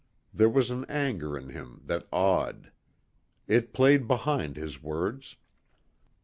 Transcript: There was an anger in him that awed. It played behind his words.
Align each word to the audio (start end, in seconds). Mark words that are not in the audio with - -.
There 0.33 0.49
was 0.49 0.71
an 0.71 0.83
anger 0.85 1.37
in 1.37 1.49
him 1.49 1.83
that 1.85 2.07
awed. 2.11 2.71
It 3.47 3.71
played 3.71 4.07
behind 4.07 4.55
his 4.57 4.81
words. 4.81 5.35